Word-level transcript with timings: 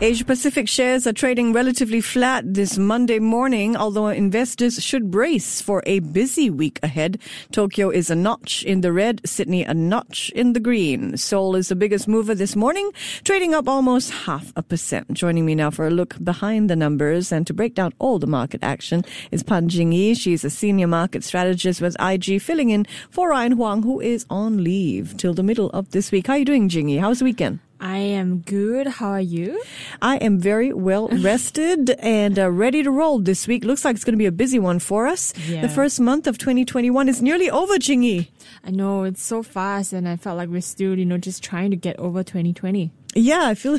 Asia 0.00 0.24
Pacific 0.24 0.68
shares 0.68 1.06
are 1.06 1.12
trading 1.12 1.52
relatively 1.52 2.00
flat 2.00 2.52
this 2.52 2.76
Monday 2.76 3.20
morning, 3.20 3.76
although 3.76 4.08
investors 4.08 4.82
should 4.82 5.08
brace 5.08 5.60
for 5.60 5.84
a 5.86 6.00
busy 6.00 6.50
week 6.50 6.80
ahead. 6.82 7.20
Tokyo 7.52 7.90
is 7.90 8.10
a 8.10 8.16
notch 8.16 8.64
in 8.64 8.80
the 8.80 8.92
red, 8.92 9.20
Sydney 9.24 9.62
a 9.62 9.72
notch 9.72 10.30
in 10.34 10.52
the 10.52 10.58
green. 10.58 11.16
Seoul 11.16 11.54
is 11.54 11.68
the 11.68 11.76
biggest 11.76 12.08
mover 12.08 12.34
this 12.34 12.56
morning, 12.56 12.90
trading 13.22 13.54
up 13.54 13.68
almost 13.68 14.10
half 14.10 14.52
a 14.56 14.64
percent. 14.64 15.12
Joining 15.12 15.46
me 15.46 15.54
now 15.54 15.70
for 15.70 15.86
a 15.86 15.90
look 15.90 16.16
behind 16.24 16.68
the 16.68 16.76
numbers 16.76 17.30
and 17.30 17.46
to 17.46 17.54
break 17.54 17.76
down 17.76 17.92
all 18.00 18.18
the 18.18 18.26
market 18.26 18.64
action 18.64 19.04
is 19.30 19.44
Pan 19.44 19.68
Jingyi. 19.68 20.18
She's 20.18 20.44
a 20.44 20.50
senior 20.50 20.88
market 20.88 21.22
strategist 21.22 21.80
with 21.80 21.96
IG, 22.00 22.42
filling 22.42 22.70
in 22.70 22.84
for 23.10 23.30
Ryan 23.30 23.52
Huang, 23.52 23.84
who 23.84 24.00
is 24.00 24.26
on 24.28 24.64
leave 24.64 25.16
till 25.18 25.34
the 25.34 25.44
middle 25.44 25.70
of 25.70 25.92
this 25.92 26.10
week. 26.10 26.26
How 26.26 26.32
are 26.32 26.38
you 26.38 26.44
doing, 26.44 26.68
Jingyi? 26.68 26.98
How's 26.98 27.20
the 27.20 27.24
weekend? 27.24 27.60
I 27.84 27.98
am 27.98 28.38
good. 28.38 28.86
How 28.86 29.10
are 29.10 29.20
you? 29.20 29.62
I 30.00 30.16
am 30.16 30.38
very 30.38 30.72
well 30.72 31.08
rested 31.20 31.90
and 31.90 32.38
uh, 32.38 32.50
ready 32.50 32.82
to 32.82 32.90
roll 32.90 33.18
this 33.18 33.46
week. 33.46 33.62
Looks 33.62 33.84
like 33.84 33.94
it's 33.94 34.04
going 34.04 34.14
to 34.14 34.18
be 34.18 34.24
a 34.24 34.32
busy 34.32 34.58
one 34.58 34.78
for 34.78 35.06
us. 35.06 35.34
Yeah. 35.46 35.60
The 35.60 35.68
first 35.68 36.00
month 36.00 36.26
of 36.26 36.38
2021 36.38 37.10
is 37.10 37.20
nearly 37.20 37.50
over, 37.50 37.74
Jingyi. 37.74 38.28
I 38.64 38.70
know 38.70 39.04
it's 39.04 39.22
so 39.22 39.42
fast, 39.42 39.92
and 39.92 40.08
I 40.08 40.16
felt 40.16 40.38
like 40.38 40.48
we're 40.48 40.62
still, 40.62 40.98
you 40.98 41.04
know, 41.04 41.18
just 41.18 41.44
trying 41.44 41.72
to 41.72 41.76
get 41.76 41.98
over 41.98 42.22
2020. 42.22 42.90
Yeah, 43.14 43.48
I 43.48 43.54
feel. 43.54 43.78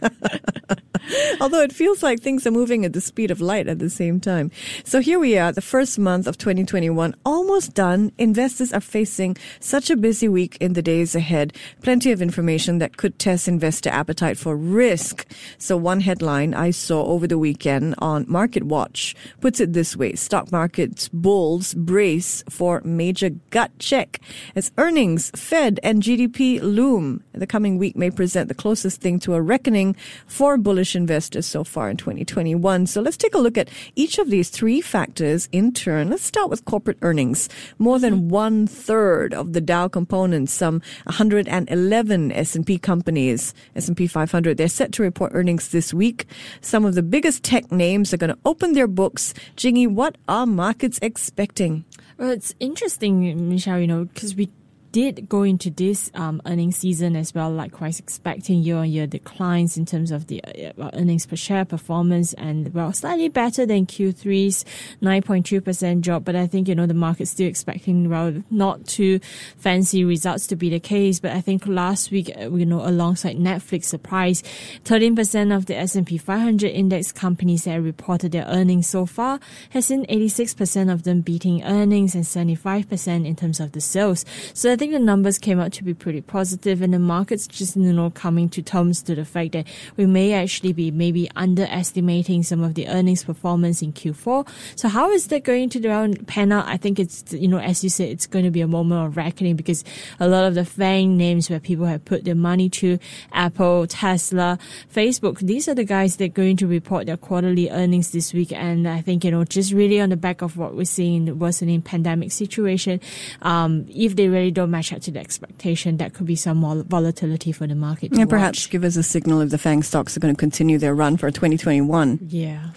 Although 1.40 1.62
it 1.62 1.72
feels 1.72 2.02
like 2.02 2.20
things 2.20 2.46
are 2.46 2.50
moving 2.50 2.84
at 2.84 2.92
the 2.92 3.00
speed 3.00 3.30
of 3.30 3.40
light 3.40 3.68
at 3.68 3.78
the 3.78 3.90
same 3.90 4.20
time. 4.20 4.50
So 4.84 5.00
here 5.00 5.18
we 5.18 5.38
are, 5.38 5.52
the 5.52 5.62
first 5.62 5.98
month 5.98 6.26
of 6.26 6.38
2021, 6.38 7.14
almost 7.24 7.74
done. 7.74 8.12
Investors 8.18 8.72
are 8.72 8.80
facing 8.80 9.36
such 9.58 9.90
a 9.90 9.96
busy 9.96 10.28
week 10.28 10.56
in 10.60 10.74
the 10.74 10.82
days 10.82 11.14
ahead. 11.14 11.56
Plenty 11.82 12.12
of 12.12 12.22
information 12.22 12.78
that 12.78 12.96
could 12.96 13.18
test 13.18 13.48
investor 13.48 13.90
appetite 13.90 14.38
for 14.38 14.56
risk. 14.56 15.26
So 15.58 15.76
one 15.76 16.00
headline 16.00 16.54
I 16.54 16.70
saw 16.70 17.04
over 17.04 17.26
the 17.26 17.38
weekend 17.38 17.94
on 17.98 18.24
Market 18.28 18.64
Watch 18.64 19.16
puts 19.40 19.60
it 19.60 19.72
this 19.72 19.96
way. 19.96 20.14
Stock 20.14 20.52
markets 20.52 21.08
bulls 21.08 21.74
brace 21.74 22.44
for 22.48 22.80
major 22.84 23.30
gut 23.50 23.70
check 23.78 24.20
as 24.54 24.72
earnings, 24.78 25.30
Fed 25.34 25.80
and 25.82 26.02
GDP 26.02 26.60
loom. 26.60 27.22
The 27.32 27.46
coming 27.46 27.78
week 27.78 27.96
may 27.96 28.10
present 28.10 28.48
the 28.48 28.54
closest 28.54 29.00
thing 29.00 29.18
to 29.20 29.34
a 29.34 29.42
reckoning 29.42 29.89
for 30.26 30.56
bullish 30.56 30.94
investors 30.96 31.46
so 31.46 31.64
far 31.64 31.90
in 31.90 31.96
2021. 31.96 32.86
So 32.86 33.00
let's 33.00 33.16
take 33.16 33.34
a 33.34 33.38
look 33.38 33.58
at 33.58 33.68
each 33.96 34.18
of 34.18 34.30
these 34.30 34.50
three 34.50 34.80
factors 34.80 35.48
in 35.52 35.72
turn. 35.72 36.10
Let's 36.10 36.24
start 36.24 36.50
with 36.50 36.64
corporate 36.64 36.98
earnings. 37.02 37.48
More 37.78 37.98
than 37.98 38.14
mm-hmm. 38.14 38.28
one 38.28 38.66
third 38.66 39.34
of 39.34 39.52
the 39.52 39.60
Dow 39.60 39.88
components, 39.88 40.52
some 40.52 40.82
111 41.04 42.32
S&P 42.32 42.78
companies, 42.78 43.54
S&P 43.76 44.06
500, 44.06 44.56
they're 44.56 44.68
set 44.68 44.92
to 44.92 45.02
report 45.02 45.32
earnings 45.34 45.68
this 45.68 45.94
week. 45.94 46.26
Some 46.60 46.84
of 46.84 46.94
the 46.94 47.02
biggest 47.02 47.42
tech 47.42 47.70
names 47.70 48.12
are 48.12 48.16
going 48.16 48.32
to 48.32 48.38
open 48.44 48.72
their 48.72 48.86
books. 48.86 49.34
Jingyi, 49.56 49.88
what 49.88 50.16
are 50.28 50.46
markets 50.46 50.98
expecting? 51.02 51.84
Well, 52.18 52.30
it's 52.30 52.54
interesting, 52.60 53.48
Michelle, 53.48 53.78
you 53.78 53.86
know, 53.86 54.04
because 54.04 54.34
we 54.34 54.50
did 54.92 55.28
go 55.28 55.42
into 55.42 55.70
this 55.70 56.10
um, 56.14 56.42
earnings 56.46 56.76
season 56.76 57.16
as 57.16 57.34
well, 57.34 57.50
likewise 57.50 57.98
expecting 57.98 58.62
year-on-year 58.62 59.06
declines 59.06 59.76
in 59.76 59.86
terms 59.86 60.10
of 60.10 60.26
the 60.26 60.42
uh, 60.44 60.90
earnings 60.94 61.26
per 61.26 61.36
share 61.36 61.64
performance, 61.64 62.32
and 62.34 62.72
well, 62.74 62.92
slightly 62.92 63.28
better 63.28 63.66
than 63.66 63.86
Q3's 63.86 64.64
9.2% 65.02 66.00
drop. 66.00 66.24
But 66.24 66.36
I 66.36 66.46
think 66.46 66.68
you 66.68 66.74
know 66.74 66.86
the 66.86 66.94
market's 66.94 67.30
still 67.30 67.48
expecting 67.48 68.08
well 68.08 68.42
not 68.50 68.86
too 68.86 69.20
fancy 69.58 70.04
results 70.04 70.46
to 70.48 70.56
be 70.56 70.70
the 70.70 70.80
case. 70.80 71.20
But 71.20 71.32
I 71.32 71.40
think 71.40 71.66
last 71.66 72.10
week, 72.10 72.30
uh, 72.36 72.50
you 72.50 72.66
know, 72.66 72.86
alongside 72.86 73.36
Netflix 73.36 73.84
surprise, 73.84 74.42
13% 74.84 75.54
of 75.54 75.66
the 75.66 75.76
S&P 75.76 76.18
500 76.18 76.68
index 76.68 77.12
companies 77.12 77.64
that 77.64 77.80
reported 77.80 78.32
their 78.32 78.46
earnings 78.46 78.88
so 78.88 79.06
far 79.06 79.40
has 79.70 79.86
seen 79.86 80.04
86% 80.06 80.92
of 80.92 81.04
them 81.04 81.20
beating 81.20 81.62
earnings 81.64 82.14
and 82.14 82.24
75% 82.24 83.26
in 83.26 83.36
terms 83.36 83.60
of 83.60 83.72
the 83.72 83.80
sales. 83.80 84.24
So 84.54 84.79
think 84.80 84.92
the 84.92 84.98
numbers 84.98 85.38
came 85.38 85.60
out 85.60 85.72
to 85.74 85.84
be 85.84 85.92
pretty 85.92 86.22
positive 86.22 86.80
and 86.80 86.94
the 86.94 86.98
market's 86.98 87.46
just, 87.46 87.76
you 87.76 87.92
know, 87.92 88.08
coming 88.08 88.48
to 88.48 88.62
terms 88.62 89.02
to 89.02 89.14
the 89.14 89.26
fact 89.26 89.52
that 89.52 89.66
we 89.98 90.06
may 90.06 90.32
actually 90.32 90.72
be 90.72 90.90
maybe 90.90 91.30
underestimating 91.36 92.42
some 92.42 92.64
of 92.64 92.72
the 92.72 92.88
earnings 92.88 93.22
performance 93.22 93.82
in 93.82 93.92
Q4. 93.92 94.48
So 94.76 94.88
how 94.88 95.10
is 95.10 95.26
that 95.26 95.44
going 95.44 95.68
to 95.68 96.14
pan 96.26 96.50
out? 96.50 96.66
I 96.66 96.78
think 96.78 96.98
it's, 96.98 97.30
you 97.30 97.46
know, 97.46 97.58
as 97.58 97.84
you 97.84 97.90
said, 97.90 98.08
it's 98.08 98.26
going 98.26 98.46
to 98.46 98.50
be 98.50 98.62
a 98.62 98.66
moment 98.66 99.06
of 99.06 99.18
reckoning 99.18 99.54
because 99.54 99.84
a 100.18 100.26
lot 100.26 100.44
of 100.44 100.54
the 100.54 100.64
FANG 100.64 101.14
names 101.14 101.50
where 101.50 101.60
people 101.60 101.84
have 101.84 102.02
put 102.06 102.24
their 102.24 102.34
money 102.34 102.70
to 102.70 102.98
Apple, 103.32 103.86
Tesla, 103.86 104.58
Facebook, 104.90 105.40
these 105.40 105.68
are 105.68 105.74
the 105.74 105.84
guys 105.84 106.16
that 106.16 106.24
are 106.24 106.28
going 106.28 106.56
to 106.56 106.66
report 106.66 107.04
their 107.04 107.18
quarterly 107.18 107.68
earnings 107.68 108.12
this 108.12 108.32
week. 108.32 108.50
And 108.50 108.88
I 108.88 109.02
think, 109.02 109.24
you 109.24 109.30
know, 109.30 109.44
just 109.44 109.74
really 109.74 110.00
on 110.00 110.08
the 110.08 110.16
back 110.16 110.40
of 110.40 110.56
what 110.56 110.74
we're 110.74 110.86
seeing 110.86 111.16
in 111.16 111.24
the 111.26 111.34
worsening 111.34 111.82
pandemic 111.82 112.32
situation, 112.32 112.98
um, 113.42 113.84
if 113.90 114.16
they 114.16 114.28
really 114.28 114.50
don't 114.50 114.69
match 114.70 114.92
up 114.92 115.00
to 115.02 115.10
the 115.10 115.20
expectation, 115.20 115.96
that 115.98 116.14
could 116.14 116.26
be 116.26 116.36
some 116.36 116.58
more 116.58 116.82
volatility 116.82 117.52
for 117.52 117.66
the 117.66 117.74
market. 117.74 118.12
And 118.12 118.28
perhaps 118.28 118.66
give 118.66 118.84
us 118.84 118.96
a 118.96 119.02
signal 119.02 119.40
if 119.40 119.50
the 119.50 119.58
FANG 119.58 119.82
stocks 119.82 120.16
are 120.16 120.20
going 120.20 120.34
to 120.34 120.38
continue 120.38 120.78
their 120.78 120.94
run 120.94 121.16
for 121.16 121.30
2021. 121.30 122.18
Yeah. 122.22 122.70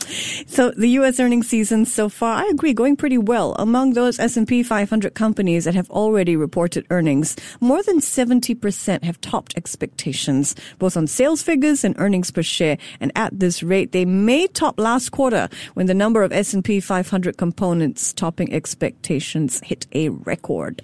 So 0.47 0.71
the 0.71 0.87
U.S. 0.87 1.19
earnings 1.19 1.47
season 1.47 1.85
so 1.85 2.09
far, 2.09 2.43
I 2.43 2.47
agree, 2.47 2.73
going 2.73 2.95
pretty 2.95 3.17
well. 3.17 3.55
Among 3.59 3.93
those 3.93 4.19
S&P 4.19 4.63
500 4.63 5.13
companies 5.13 5.65
that 5.65 5.75
have 5.75 5.89
already 5.89 6.35
reported 6.35 6.85
earnings, 6.89 7.35
more 7.59 7.81
than 7.83 7.99
70% 7.99 9.03
have 9.03 9.21
topped 9.21 9.55
expectations, 9.57 10.55
both 10.79 10.97
on 10.97 11.07
sales 11.07 11.41
figures 11.41 11.83
and 11.83 11.95
earnings 11.97 12.31
per 12.31 12.43
share. 12.43 12.77
And 12.99 13.11
at 13.15 13.39
this 13.39 13.63
rate, 13.63 13.91
they 13.91 14.05
may 14.05 14.47
top 14.47 14.79
last 14.79 15.11
quarter 15.11 15.49
when 15.73 15.87
the 15.87 15.93
number 15.93 16.23
of 16.23 16.31
S&P 16.31 16.79
500 16.79 17.37
components 17.37 18.13
topping 18.13 18.53
expectations 18.53 19.61
hit 19.63 19.87
a 19.93 20.09
record. 20.09 20.81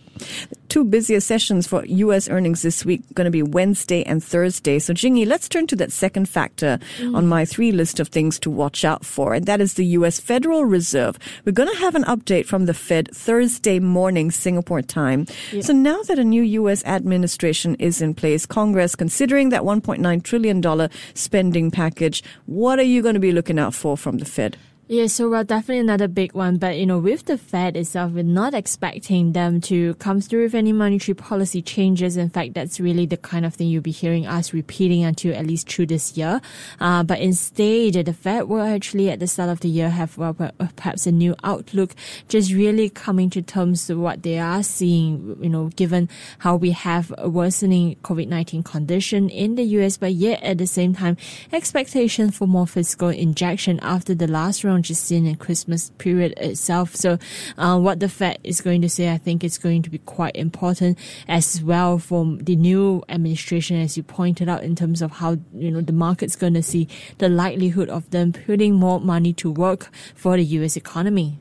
Two 0.70 0.84
busiest 0.84 1.26
sessions 1.26 1.66
for 1.66 1.84
U.S. 1.84 2.30
earnings 2.30 2.62
this 2.62 2.86
week 2.86 3.02
going 3.16 3.26
to 3.26 3.32
be 3.32 3.42
Wednesday 3.42 4.04
and 4.04 4.24
Thursday. 4.24 4.78
So, 4.78 4.94
Jingyi, 4.94 5.26
let's 5.26 5.50
turn 5.50 5.66
to 5.66 5.76
that 5.78 5.92
second 5.92 6.30
factor 6.30 6.78
mm. 6.98 7.18
on 7.18 7.26
my 7.26 7.44
three 7.44 7.72
list 7.72 8.00
of 8.00 8.10
things 8.10 8.38
to 8.42 8.52
watch 8.52 8.86
out 8.86 9.04
for, 9.04 9.34
and 9.34 9.48
that 9.48 9.62
is 9.62 9.74
the 9.74 9.86
U.S. 9.98 10.20
Federal 10.20 10.66
Reserve. 10.66 11.18
We're 11.44 11.54
going 11.54 11.74
to 11.74 11.80
have 11.80 11.96
an 11.96 12.04
update 12.04 12.46
from 12.46 12.68
the 12.68 12.76
Fed 12.76 13.10
Thursday 13.16 13.80
morning, 13.80 14.30
Singapore 14.30 14.84
time. 14.84 15.26
Yep. 15.52 15.64
So, 15.64 15.74
now 15.74 16.04
that 16.04 16.20
a 16.20 16.24
new 16.24 16.44
U.S. 16.44 16.86
administration 16.86 17.74
is 17.80 18.00
in 18.00 18.14
place, 18.14 18.46
Congress 18.46 18.96
considering 18.96 19.50
that 19.50 19.64
$1.9 19.64 20.24
trillion 20.24 20.90
spending 21.16 21.72
package, 21.72 22.24
what 22.46 22.78
are 22.78 22.84
you 22.84 23.02
going 23.02 23.16
to 23.16 23.20
be 23.20 23.32
looking 23.32 23.58
out 23.58 23.74
for 23.74 23.98
from 23.98 24.20
the 24.20 24.26
Fed? 24.26 24.56
Yeah, 24.92 25.06
so 25.06 25.30
well, 25.30 25.44
definitely 25.44 25.82
another 25.82 26.08
big 26.08 26.34
one. 26.34 26.58
But, 26.58 26.80
you 26.80 26.88
know, 26.88 26.98
with 26.98 27.26
the 27.26 27.38
Fed 27.38 27.78
itself, 27.78 28.12
we're 28.12 28.24
not 28.24 28.56
expecting 28.56 29.34
them 29.34 29.62
to 29.62 29.94
come 30.00 30.20
through 30.20 30.46
with 30.46 30.56
any 30.56 30.74
monetary 30.74 31.14
policy 31.14 31.62
changes. 31.62 32.18
In 32.18 32.32
fact, 32.32 32.56
that's 32.56 32.80
really 32.80 33.06
the 33.06 33.16
kind 33.16 33.46
of 33.46 33.54
thing 33.54 33.68
you'll 33.68 33.84
be 33.84 33.92
hearing 33.92 34.26
us 34.26 34.52
repeating 34.52 35.04
until 35.04 35.36
at 35.36 35.46
least 35.46 35.72
through 35.72 35.86
this 35.86 36.18
year. 36.18 36.42
Uh, 36.80 37.04
but 37.04 37.20
instead, 37.20 38.04
the 38.04 38.14
Fed 38.14 38.46
will 38.46 38.64
actually 38.64 39.12
at 39.12 39.20
the 39.20 39.28
start 39.28 39.52
of 39.52 39.60
the 39.60 39.70
year 39.70 39.92
have 39.92 40.18
well, 40.18 40.34
perhaps 40.76 41.06
a 41.06 41.12
new 41.12 41.36
outlook, 41.44 41.94
just 42.28 42.52
really 42.52 42.90
coming 42.90 43.30
to 43.30 43.44
terms 43.44 43.88
with 43.90 44.00
what 44.00 44.24
they 44.24 44.40
are 44.40 44.64
seeing, 44.64 45.38
you 45.40 45.50
know, 45.50 45.68
given 45.76 46.10
how 46.40 46.56
we 46.56 46.72
have 46.72 47.14
a 47.20 47.30
worsening 47.30 47.96
COVID-19 47.98 48.66
condition 48.66 49.30
in 49.30 49.54
the 49.54 49.64
US, 49.66 49.98
but 49.98 50.14
yet 50.14 50.42
at 50.42 50.58
the 50.58 50.66
same 50.66 50.96
time, 50.96 51.16
expectation 51.54 52.32
for 52.32 52.48
more 52.48 52.66
fiscal 52.66 53.10
injection 53.10 53.80
after 53.84 54.16
the 54.16 54.26
last 54.26 54.64
round 54.64 54.79
just 54.82 55.04
seen 55.06 55.26
in 55.26 55.36
Christmas 55.36 55.92
period 55.98 56.34
itself. 56.38 56.96
So, 56.96 57.18
uh, 57.58 57.80
what 57.80 58.00
the 58.00 58.10
Fed 58.10 58.40
is 58.44 58.62
going 58.62 58.82
to 58.82 58.90
say, 58.90 59.12
I 59.12 59.18
think 59.18 59.44
it's 59.44 59.58
going 59.58 59.82
to 59.84 59.90
be 59.90 60.00
quite 60.00 60.36
important 60.36 60.98
as 61.28 61.62
well 61.62 62.00
for 62.00 62.26
the 62.26 62.56
new 62.56 63.04
administration, 63.10 63.82
as 63.82 63.98
you 63.98 64.04
pointed 64.04 64.50
out, 64.50 64.64
in 64.64 64.76
terms 64.76 65.02
of 65.02 65.12
how, 65.14 65.38
you 65.54 65.72
know, 65.72 65.82
the 65.82 65.94
market's 65.94 66.36
going 66.36 66.54
to 66.54 66.64
see 66.64 66.88
the 67.18 67.30
likelihood 67.30 67.90
of 67.90 68.10
them 68.12 68.34
putting 68.34 68.76
more 68.76 69.00
money 69.00 69.34
to 69.34 69.52
work 69.52 69.90
for 70.16 70.38
the 70.38 70.44
U.S. 70.44 70.76
economy. 70.76 71.40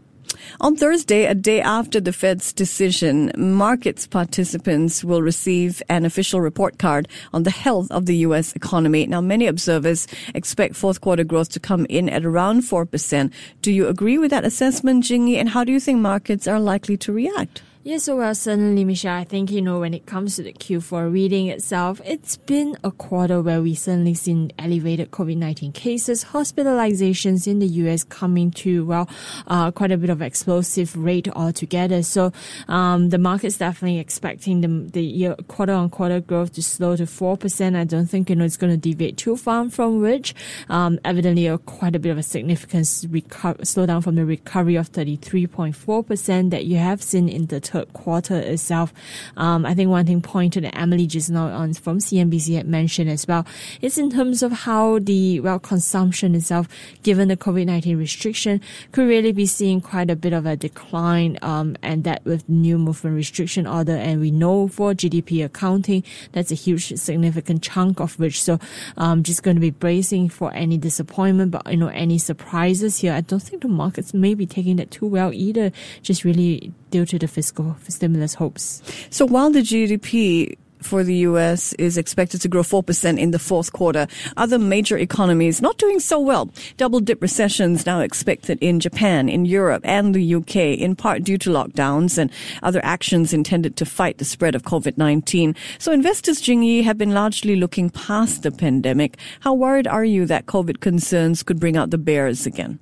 On 0.61 0.77
Thursday, 0.77 1.25
a 1.27 1.35
day 1.35 1.61
after 1.61 2.01
the 2.01 2.13
Fed's 2.13 2.53
decision, 2.53 3.31
markets 3.37 4.07
participants 4.07 5.05
will 5.05 5.23
receive 5.23 5.83
an 5.89 6.05
official 6.05 6.41
report 6.41 6.79
card 6.79 7.09
on 7.33 7.45
the 7.45 7.51
health 7.51 7.91
of 7.91 8.07
the 8.07 8.17
U.S. 8.29 8.53
economy. 8.55 9.07
Now, 9.07 9.21
many 9.21 9.47
observers 9.47 10.07
expect 10.35 10.75
fourth 10.77 11.01
quarter 11.01 11.25
growth 11.25 11.51
to 11.51 11.61
come 11.61 11.87
in 11.89 12.09
at 12.09 12.25
around 12.25 12.63
4%. 12.63 13.33
Do 13.63 13.73
you 13.73 13.87
agree 13.89 14.19
with 14.19 14.31
that 14.31 14.45
assessment, 14.45 15.05
Jingyi? 15.05 15.37
And 15.37 15.51
how 15.51 15.65
do 15.65 15.73
you 15.73 15.81
think 15.81 16.01
markets 16.01 16.49
are 16.49 16.61
likely 16.61 16.97
to 16.99 17.13
react? 17.13 17.63
Yes, 17.89 18.05
so 18.05 18.17
well, 18.19 18.35
certainly, 18.35 18.85
Michelle. 18.85 19.17
I 19.17 19.25
think, 19.25 19.51
you 19.51 19.63
know, 19.63 19.81
when 19.81 19.95
it 19.95 20.05
comes 20.05 20.37
to 20.37 20.43
the 20.43 20.53
Q4 20.53 21.11
reading 21.11 21.47
itself, 21.47 22.03
it's 22.05 22.37
been 22.37 22.77
a 22.85 22.91
quarter 22.91 23.41
where 23.41 23.63
we 23.63 23.75
certainly 23.75 24.13
seen 24.13 24.53
elevated 24.59 25.11
COVID-19 25.11 25.73
cases, 25.73 26.27
hospitalizations 26.27 27.47
in 27.47 27.61
the 27.61 27.67
US 27.67 28.05
coming 28.05 28.51
to, 28.51 28.85
well, 28.85 29.09
uh, 29.47 29.71
quite 29.71 29.91
a 29.91 29.97
bit 29.97 30.11
of 30.11 30.21
explosive 30.21 30.95
rate 30.99 31.29
altogether. 31.31 32.03
So, 32.03 32.31
um, 32.69 33.09
the 33.09 33.17
market's 33.17 33.57
definitely 33.57 34.01
expecting 34.01 34.61
the, 34.61 34.91
the 34.91 35.03
year 35.03 35.35
quarter 35.49 35.73
on 35.73 35.89
quarter 35.89 36.21
growth 36.21 36.53
to 36.57 36.63
slow 36.63 36.95
to 36.95 37.05
4%. 37.05 37.75
I 37.75 37.85
don't 37.85 38.05
think, 38.05 38.29
you 38.29 38.37
know, 38.37 38.45
it's 38.45 38.59
going 38.59 38.71
to 38.71 38.77
deviate 38.77 39.17
too 39.17 39.39
far 39.39 39.71
from 39.71 40.03
which, 40.03 40.35
um, 40.69 41.01
evidently 41.07 41.47
a, 41.47 41.57
quite 41.57 41.97
a 41.97 41.99
bit 41.99 42.11
of 42.11 42.19
a 42.19 42.23
significant 42.23 42.85
reco- 42.85 43.61
slowdown 43.63 44.05
from 44.05 44.17
the 44.17 44.27
recovery 44.27 44.77
of 44.77 44.93
33.4% 44.93 46.51
that 46.51 46.67
you 46.67 46.77
have 46.77 47.03
seen 47.03 47.31
in 47.31 47.47
the 47.47 47.61
third 47.79 47.93
quarter 47.93 48.37
itself. 48.37 48.93
Um, 49.37 49.65
I 49.67 49.75
think 49.75 49.91
one 49.91 50.07
thing 50.07 50.21
pointed 50.21 50.65
that 50.65 50.77
Emily 50.77 51.07
just 51.07 51.31
now 51.31 51.47
on 51.47 51.75
from 51.75 51.99
CNBC 51.99 52.57
had 52.57 52.67
mentioned 52.67 53.11
as 53.11 53.27
well 53.27 53.47
is 53.81 53.99
in 53.99 54.11
terms 54.11 54.43
of 54.43 54.53
how 54.53 54.99
the 54.99 55.41
well 55.41 55.59
consumption 55.59 56.35
itself, 56.35 56.69
given 57.03 57.29
the 57.29 57.37
COVID 57.37 57.67
nineteen 57.67 57.99
restriction, 57.99 58.61
could 58.93 59.07
really 59.07 59.33
be 59.33 59.47
seeing 59.47 59.81
quite 59.81 60.11
a 60.11 60.17
bit 60.17 60.33
of 60.33 60.47
a 60.47 60.57
decline, 60.57 61.39
um, 61.43 61.77
and 61.83 62.05
that 62.05 62.25
with 62.25 62.49
new 62.49 62.79
movement 62.79 63.17
restriction 63.17 63.67
order, 63.67 63.97
and 63.97 64.21
we 64.21 64.31
know 64.31 64.69
for 64.69 64.93
GDP 64.95 65.45
accounting, 65.45 66.03
that's 66.33 66.51
a 66.51 66.55
huge 66.55 66.97
significant 66.99 67.63
chunk 67.63 68.01
of 68.01 68.19
which. 68.19 68.43
So, 68.43 68.59
um, 68.97 69.23
just 69.23 69.43
going 69.43 69.57
to 69.57 69.61
be 69.61 69.71
bracing 69.71 70.29
for 70.29 70.53
any 70.55 70.79
disappointment, 70.79 71.51
but 71.51 71.71
you 71.71 71.77
know 71.77 71.89
any 71.89 72.19
surprises 72.19 72.99
here. 72.99 73.13
I 73.13 73.21
don't 73.21 73.43
think 73.43 73.63
the 73.63 73.69
markets 73.69 74.15
may 74.15 74.35
be 74.35 74.47
taking 74.47 74.77
that 74.77 74.91
too 74.91 75.07
well 75.07 75.33
either. 75.33 75.73
Just 76.03 76.25
really 76.25 76.73
due 76.91 77.07
to 77.07 77.19
the 77.19 77.29
fiscal 77.29 77.77
stimulus 77.89 78.35
hopes. 78.35 78.83
So 79.11 79.27
while 79.27 79.51
the 79.51 79.61
GDP 79.61 80.57
for 80.83 81.05
the 81.05 81.17
US 81.17 81.73
is 81.75 81.99
expected 81.99 82.41
to 82.43 82.49
grow 82.49 82.63
4% 82.63 83.19
in 83.19 83.31
the 83.31 83.39
fourth 83.39 83.73
quarter. 83.73 84.07
Other 84.37 84.59
major 84.59 84.97
economies 84.97 85.61
not 85.61 85.79
doing 85.79 86.01
so 86.01 86.19
well. 86.19 86.51
Double 86.77 87.01
dip 87.01 87.21
recessions 87.21 87.87
now 87.87 88.01
expected 88.01 88.59
in 88.61 88.81
Japan, 88.81 89.29
in 89.29 89.45
Europe, 89.45 89.83
and 89.85 90.15
the 90.15 90.35
UK, 90.35 90.57
in 90.57 90.97
part 90.97 91.25
due 91.25 91.39
to 91.39 91.51
lockdowns 91.51 92.19
and 92.19 92.31
other 92.63 92.81
actions 92.85 93.33
intended 93.33 93.77
to 93.77 93.85
fight 93.85 94.19
the 94.19 94.25
spread 94.25 94.55
of 94.55 94.63
COVID-19. 94.63 95.57
So 95.79 95.93
investors, 95.93 96.41
Jingyi, 96.41 96.85
have 96.85 96.99
been 96.99 97.13
largely 97.13 97.57
looking 97.57 97.91
past 97.91 98.43
the 98.43 98.51
pandemic. 98.51 99.17
How 99.41 99.55
worried 99.55 99.87
are 99.87 100.05
you 100.05 100.27
that 100.27 100.47
COVID 100.47 100.81
concerns 100.81 101.43
could 101.43 101.61
bring 101.61 101.77
out 101.77 101.91
the 101.91 101.99
bears 101.99 102.47
again? 102.47 102.79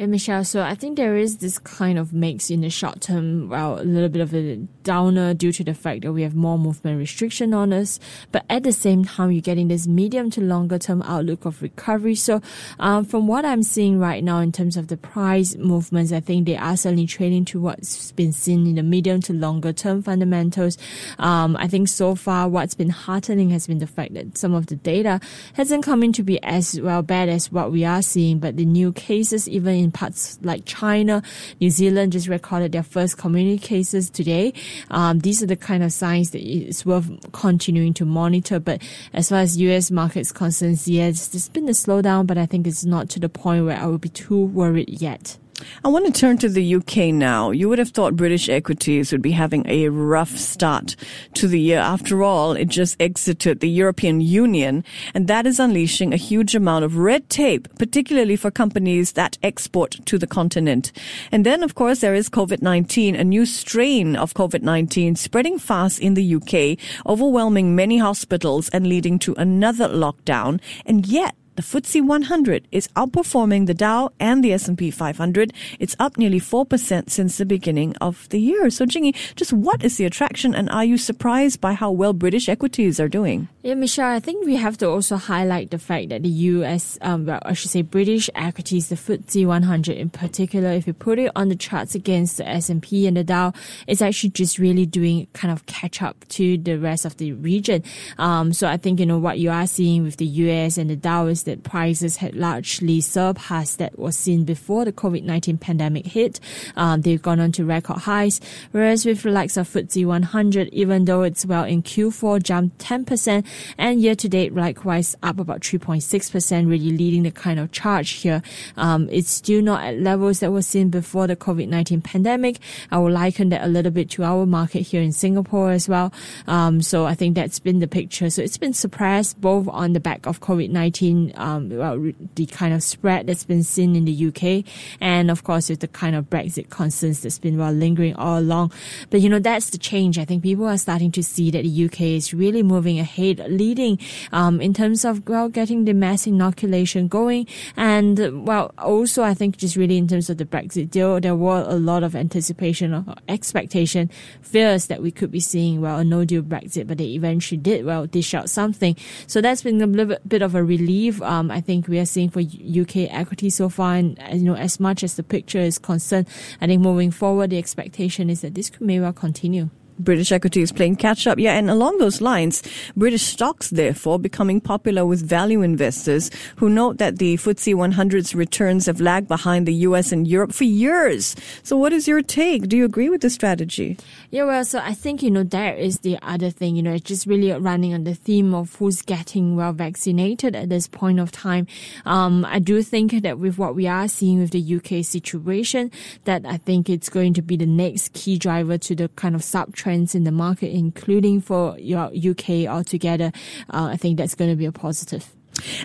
And 0.00 0.12
Michelle, 0.12 0.44
so 0.44 0.62
I 0.62 0.76
think 0.76 0.96
there 0.96 1.16
is 1.16 1.38
this 1.38 1.58
kind 1.58 1.98
of 1.98 2.12
mix 2.12 2.50
in 2.50 2.60
the 2.60 2.70
short 2.70 3.00
term, 3.00 3.48
well, 3.48 3.80
a 3.80 3.82
little 3.82 4.08
bit 4.08 4.22
of 4.22 4.32
a 4.32 4.54
downer 4.84 5.34
due 5.34 5.50
to 5.50 5.64
the 5.64 5.74
fact 5.74 6.02
that 6.02 6.12
we 6.12 6.22
have 6.22 6.36
more 6.36 6.56
movement 6.56 7.00
restriction 7.00 7.52
on 7.52 7.72
us. 7.72 7.98
But 8.30 8.44
at 8.48 8.62
the 8.62 8.70
same 8.70 9.04
time, 9.04 9.32
you're 9.32 9.40
getting 9.40 9.66
this 9.66 9.88
medium 9.88 10.30
to 10.30 10.40
longer 10.40 10.78
term 10.78 11.02
outlook 11.02 11.44
of 11.44 11.62
recovery. 11.62 12.14
So, 12.14 12.40
um, 12.78 13.06
from 13.06 13.26
what 13.26 13.44
I'm 13.44 13.64
seeing 13.64 13.98
right 13.98 14.22
now 14.22 14.38
in 14.38 14.52
terms 14.52 14.76
of 14.76 14.86
the 14.86 14.96
price 14.96 15.56
movements, 15.56 16.12
I 16.12 16.20
think 16.20 16.46
they 16.46 16.56
are 16.56 16.76
certainly 16.76 17.06
trading 17.06 17.44
to 17.46 17.60
what's 17.60 18.12
been 18.12 18.30
seen 18.30 18.68
in 18.68 18.76
the 18.76 18.84
medium 18.84 19.20
to 19.22 19.32
longer 19.32 19.72
term 19.72 20.04
fundamentals. 20.04 20.78
Um, 21.18 21.56
I 21.56 21.66
think 21.66 21.88
so 21.88 22.14
far 22.14 22.48
what's 22.48 22.74
been 22.74 22.90
heartening 22.90 23.50
has 23.50 23.66
been 23.66 23.78
the 23.78 23.88
fact 23.88 24.14
that 24.14 24.38
some 24.38 24.54
of 24.54 24.66
the 24.66 24.76
data 24.76 25.18
hasn't 25.54 25.82
come 25.82 26.04
in 26.04 26.12
to 26.12 26.22
be 26.22 26.40
as 26.44 26.80
well 26.80 27.02
bad 27.02 27.28
as 27.28 27.50
what 27.50 27.72
we 27.72 27.84
are 27.84 28.00
seeing, 28.00 28.38
but 28.38 28.56
the 28.56 28.64
new 28.64 28.92
cases, 28.92 29.48
even 29.48 29.74
in 29.74 29.87
in 29.88 29.92
parts 29.92 30.38
like 30.42 30.64
China, 30.66 31.22
New 31.60 31.70
Zealand 31.70 32.12
just 32.12 32.28
recorded 32.28 32.72
their 32.72 32.82
first 32.82 33.16
community 33.16 33.58
cases 33.58 34.10
today. 34.10 34.52
Um, 34.90 35.20
these 35.20 35.42
are 35.42 35.46
the 35.46 35.56
kind 35.56 35.82
of 35.82 35.92
signs 35.92 36.30
that 36.30 36.42
it's 36.42 36.84
worth 36.84 37.08
continuing 37.32 37.94
to 37.94 38.04
monitor. 38.04 38.60
But 38.60 38.82
as 39.14 39.30
far 39.30 39.38
as 39.38 39.56
US 39.58 39.90
markets 39.90 40.30
concerns, 40.32 40.86
yes, 40.86 41.28
there's 41.28 41.48
been 41.48 41.68
a 41.68 41.72
slowdown, 41.72 42.26
but 42.26 42.36
I 42.36 42.46
think 42.46 42.66
it's 42.66 42.84
not 42.84 43.08
to 43.10 43.20
the 43.20 43.28
point 43.28 43.64
where 43.64 43.78
I 43.78 43.86
will 43.86 43.98
be 43.98 44.10
too 44.10 44.44
worried 44.44 44.88
yet. 44.88 45.38
I 45.84 45.88
want 45.88 46.06
to 46.06 46.12
turn 46.12 46.38
to 46.38 46.48
the 46.48 46.74
UK 46.76 47.12
now. 47.12 47.50
You 47.50 47.68
would 47.68 47.78
have 47.78 47.90
thought 47.90 48.16
British 48.16 48.48
equities 48.48 49.12
would 49.12 49.22
be 49.22 49.32
having 49.32 49.64
a 49.66 49.88
rough 49.88 50.36
start 50.36 50.96
to 51.34 51.48
the 51.48 51.60
year. 51.60 51.78
After 51.78 52.22
all, 52.22 52.52
it 52.52 52.68
just 52.68 53.00
exited 53.00 53.60
the 53.60 53.68
European 53.68 54.20
Union, 54.20 54.84
and 55.14 55.28
that 55.28 55.46
is 55.46 55.58
unleashing 55.58 56.12
a 56.12 56.16
huge 56.16 56.54
amount 56.54 56.84
of 56.84 56.96
red 56.96 57.28
tape, 57.28 57.68
particularly 57.78 58.36
for 58.36 58.50
companies 58.50 59.12
that 59.12 59.38
export 59.42 59.92
to 60.06 60.18
the 60.18 60.26
continent. 60.26 60.92
And 61.32 61.46
then, 61.46 61.62
of 61.62 61.74
course, 61.74 62.00
there 62.00 62.14
is 62.14 62.28
COVID-19, 62.28 63.18
a 63.18 63.24
new 63.24 63.46
strain 63.46 64.16
of 64.16 64.34
COVID-19 64.34 65.16
spreading 65.16 65.58
fast 65.58 66.00
in 66.00 66.14
the 66.14 66.34
UK, 66.34 66.78
overwhelming 67.06 67.74
many 67.74 67.98
hospitals 67.98 68.68
and 68.70 68.86
leading 68.86 69.18
to 69.20 69.34
another 69.36 69.88
lockdown. 69.88 70.60
And 70.86 71.06
yet, 71.06 71.34
the 71.58 71.62
FTSE 71.62 72.06
100 72.06 72.68
is 72.70 72.86
outperforming 72.94 73.66
the 73.66 73.74
Dow 73.74 74.10
and 74.20 74.44
the 74.44 74.52
S&P 74.52 74.92
500. 74.92 75.52
It's 75.80 75.96
up 75.98 76.16
nearly 76.16 76.38
4% 76.38 77.10
since 77.10 77.36
the 77.36 77.44
beginning 77.44 77.96
of 78.00 78.28
the 78.28 78.38
year. 78.38 78.70
So 78.70 78.86
Jingyi, 78.86 79.16
just 79.34 79.52
what 79.52 79.82
is 79.82 79.96
the 79.96 80.04
attraction 80.04 80.54
and 80.54 80.70
are 80.70 80.84
you 80.84 80.96
surprised 80.96 81.60
by 81.60 81.72
how 81.72 81.90
well 81.90 82.12
British 82.12 82.48
equities 82.48 83.00
are 83.00 83.08
doing? 83.08 83.48
Yeah, 83.62 83.74
Michelle, 83.74 84.14
I 84.14 84.20
think 84.20 84.46
we 84.46 84.54
have 84.54 84.78
to 84.78 84.88
also 84.88 85.16
highlight 85.16 85.72
the 85.72 85.80
fact 85.80 86.10
that 86.10 86.22
the 86.22 86.28
US, 86.28 86.96
um, 87.00 87.26
well, 87.26 87.40
I 87.44 87.54
should 87.54 87.72
say 87.72 87.82
British 87.82 88.30
equities, 88.36 88.88
the 88.88 88.94
FTSE 88.94 89.44
100 89.44 89.96
in 89.96 90.10
particular, 90.10 90.70
if 90.70 90.86
you 90.86 90.92
put 90.92 91.18
it 91.18 91.32
on 91.34 91.48
the 91.48 91.56
charts 91.56 91.96
against 91.96 92.36
the 92.36 92.46
S&P 92.48 93.08
and 93.08 93.16
the 93.16 93.24
Dow, 93.24 93.52
it's 93.88 94.00
actually 94.00 94.30
just 94.30 94.60
really 94.60 94.86
doing 94.86 95.26
kind 95.32 95.50
of 95.50 95.66
catch 95.66 96.02
up 96.02 96.24
to 96.28 96.56
the 96.56 96.78
rest 96.78 97.04
of 97.04 97.16
the 97.16 97.32
region. 97.32 97.82
Um, 98.16 98.52
so 98.52 98.68
I 98.68 98.76
think, 98.76 99.00
you 99.00 99.06
know, 99.06 99.18
what 99.18 99.40
you 99.40 99.50
are 99.50 99.66
seeing 99.66 100.04
with 100.04 100.18
the 100.18 100.26
US 100.26 100.78
and 100.78 100.88
the 100.88 100.94
Dow 100.94 101.26
is 101.26 101.47
that 101.48 101.64
prices 101.64 102.18
had 102.18 102.36
largely 102.36 103.00
surpassed 103.00 103.78
that 103.78 103.98
was 103.98 104.16
seen 104.16 104.44
before 104.44 104.84
the 104.84 104.92
COVID-19 104.92 105.58
pandemic 105.58 106.06
hit. 106.06 106.38
Um, 106.76 107.02
they've 107.02 107.20
gone 107.20 107.40
on 107.40 107.52
to 107.52 107.64
record 107.64 107.98
highs, 107.98 108.40
whereas 108.70 109.04
with 109.04 109.22
the 109.22 109.30
likes 109.30 109.56
of 109.56 109.68
FTSE 109.68 110.06
100, 110.06 110.68
even 110.68 111.04
though 111.06 111.22
it's 111.22 111.44
well 111.44 111.64
in 111.64 111.82
Q4 111.82 112.42
jumped 112.42 112.78
10% 112.78 113.44
and 113.76 114.00
year 114.00 114.14
to 114.14 114.28
date 114.28 114.54
likewise 114.54 115.16
up 115.22 115.38
about 115.40 115.60
3.6%, 115.60 116.68
really 116.68 116.90
leading 116.90 117.24
the 117.24 117.30
kind 117.30 117.58
of 117.58 117.72
charge 117.72 118.10
here. 118.10 118.42
Um, 118.76 119.08
it's 119.10 119.30
still 119.30 119.62
not 119.62 119.82
at 119.82 119.98
levels 119.98 120.40
that 120.40 120.52
were 120.52 120.62
seen 120.62 120.90
before 120.90 121.26
the 121.26 121.36
COVID-19 121.36 122.04
pandemic. 122.04 122.58
I 122.90 122.98
will 122.98 123.10
liken 123.10 123.48
that 123.50 123.64
a 123.64 123.68
little 123.68 123.92
bit 123.92 124.10
to 124.10 124.24
our 124.24 124.46
market 124.46 124.80
here 124.80 125.02
in 125.02 125.12
Singapore 125.12 125.70
as 125.70 125.88
well. 125.88 126.12
Um, 126.46 126.82
so 126.82 127.06
I 127.06 127.14
think 127.14 127.34
that's 127.34 127.58
been 127.58 127.78
the 127.78 127.88
picture. 127.88 128.30
So 128.30 128.42
it's 128.42 128.58
been 128.58 128.74
suppressed 128.74 129.40
both 129.40 129.68
on 129.68 129.92
the 129.92 130.00
back 130.00 130.26
of 130.26 130.40
COVID-19 130.40 131.37
um, 131.38 131.70
well, 131.70 132.12
the 132.34 132.46
kind 132.46 132.74
of 132.74 132.82
spread 132.82 133.26
that's 133.26 133.44
been 133.44 133.62
seen 133.62 133.96
in 133.96 134.04
the 134.04 134.26
UK, 134.28 134.64
and 135.00 135.30
of 135.30 135.44
course 135.44 135.70
with 135.70 135.80
the 135.80 135.88
kind 135.88 136.14
of 136.14 136.28
Brexit 136.28 136.70
concerns 136.70 137.22
that's 137.22 137.38
been 137.38 137.58
well 137.58 137.72
lingering 137.72 138.14
all 138.16 138.38
along. 138.38 138.72
But 139.10 139.20
you 139.20 139.28
know 139.28 139.38
that's 139.38 139.70
the 139.70 139.78
change. 139.78 140.18
I 140.18 140.24
think 140.24 140.42
people 140.42 140.66
are 140.66 140.76
starting 140.76 141.12
to 141.12 141.22
see 141.22 141.50
that 141.50 141.62
the 141.62 141.84
UK 141.86 142.00
is 142.02 142.34
really 142.34 142.62
moving 142.62 142.98
ahead, 142.98 143.38
leading 143.48 143.98
um, 144.32 144.60
in 144.60 144.74
terms 144.74 145.04
of 145.04 145.26
well 145.28 145.48
getting 145.48 145.84
the 145.84 145.94
mass 145.94 146.26
inoculation 146.26 147.08
going, 147.08 147.46
and 147.76 148.46
well 148.46 148.72
also 148.78 149.22
I 149.22 149.34
think 149.34 149.56
just 149.56 149.76
really 149.76 149.96
in 149.96 150.08
terms 150.08 150.28
of 150.28 150.38
the 150.38 150.44
Brexit 150.44 150.90
deal, 150.90 151.20
there 151.20 151.36
were 151.36 151.64
a 151.66 151.76
lot 151.76 152.02
of 152.02 152.14
anticipation 152.14 152.94
or 152.94 153.04
expectation, 153.28 154.10
fears 154.42 154.86
that 154.86 155.02
we 155.02 155.10
could 155.10 155.30
be 155.30 155.40
seeing 155.40 155.80
well 155.80 155.98
a 155.98 156.04
no 156.04 156.24
deal 156.24 156.42
Brexit, 156.42 156.86
but 156.86 156.98
they 156.98 157.06
eventually 157.06 157.58
did 157.58 157.84
well 157.84 158.06
dish 158.06 158.34
out 158.34 158.50
something. 158.50 158.96
So 159.26 159.40
that's 159.40 159.62
been 159.62 159.80
a 159.80 159.86
little 159.86 160.16
bit 160.26 160.42
of 160.42 160.54
a 160.54 160.64
relief 160.64 161.22
um, 161.28 161.50
I 161.50 161.60
think 161.60 161.88
we 161.88 161.98
are 161.98 162.06
seeing 162.06 162.30
for 162.30 162.40
UK 162.40 163.12
equity 163.12 163.50
so 163.50 163.68
far. 163.68 163.96
And, 163.96 164.18
you 164.32 164.42
know, 164.42 164.56
as 164.56 164.80
much 164.80 165.04
as 165.04 165.14
the 165.14 165.22
picture 165.22 165.58
is 165.58 165.78
concerned, 165.78 166.26
I 166.60 166.66
think 166.66 166.80
moving 166.80 167.10
forward, 167.10 167.50
the 167.50 167.58
expectation 167.58 168.30
is 168.30 168.40
that 168.40 168.54
this 168.54 168.70
could 168.70 168.80
may 168.80 168.98
well 168.98 169.12
continue. 169.12 169.68
British 169.98 170.32
equity 170.32 170.62
is 170.62 170.72
playing 170.72 170.96
catch 170.96 171.26
up. 171.26 171.38
Yeah, 171.38 171.54
and 171.54 171.70
along 171.70 171.98
those 171.98 172.20
lines, 172.20 172.62
British 172.96 173.22
stocks, 173.22 173.70
therefore, 173.70 174.18
becoming 174.18 174.60
popular 174.60 175.04
with 175.04 175.26
value 175.26 175.62
investors 175.62 176.30
who 176.56 176.68
note 176.68 176.98
that 176.98 177.18
the 177.18 177.36
FTSE 177.36 177.74
100's 177.74 178.34
returns 178.34 178.86
have 178.86 179.00
lagged 179.00 179.28
behind 179.28 179.66
the 179.66 179.74
US 179.74 180.12
and 180.12 180.26
Europe 180.26 180.52
for 180.52 180.64
years. 180.64 181.34
So, 181.62 181.76
what 181.76 181.92
is 181.92 182.08
your 182.08 182.22
take? 182.22 182.68
Do 182.68 182.76
you 182.76 182.84
agree 182.84 183.08
with 183.08 183.20
the 183.20 183.30
strategy? 183.30 183.96
Yeah, 184.30 184.44
well, 184.44 184.64
so 184.64 184.80
I 184.80 184.94
think, 184.94 185.22
you 185.22 185.30
know, 185.30 185.42
there 185.42 185.74
is 185.74 186.00
the 186.00 186.18
other 186.22 186.50
thing, 186.50 186.76
you 186.76 186.82
know, 186.82 186.92
it's 186.92 187.04
just 187.04 187.26
really 187.26 187.52
running 187.52 187.94
on 187.94 188.04
the 188.04 188.14
theme 188.14 188.54
of 188.54 188.74
who's 188.76 189.02
getting 189.02 189.56
well 189.56 189.72
vaccinated 189.72 190.54
at 190.54 190.68
this 190.68 190.86
point 190.86 191.20
of 191.20 191.32
time. 191.32 191.66
Um, 192.04 192.44
I 192.44 192.58
do 192.58 192.82
think 192.82 193.22
that 193.22 193.38
with 193.38 193.58
what 193.58 193.74
we 193.74 193.86
are 193.86 194.08
seeing 194.08 194.40
with 194.40 194.50
the 194.50 194.76
UK 194.76 195.04
situation, 195.04 195.90
that 196.24 196.44
I 196.44 196.56
think 196.56 196.88
it's 196.88 197.08
going 197.08 197.34
to 197.34 197.42
be 197.42 197.56
the 197.56 197.66
next 197.66 198.12
key 198.12 198.38
driver 198.38 198.78
to 198.78 198.94
the 198.94 199.08
kind 199.10 199.34
of 199.34 199.42
sub 199.42 199.74
trends 199.88 200.14
in 200.14 200.24
the 200.24 200.30
market, 200.30 200.70
including 200.70 201.40
for 201.40 201.74
your 201.78 202.10
UK 202.14 202.68
altogether, 202.68 203.32
uh, 203.72 203.88
I 203.90 203.96
think 203.96 204.18
that's 204.18 204.34
going 204.34 204.50
to 204.50 204.56
be 204.56 204.66
a 204.66 204.72
positive. 204.72 205.24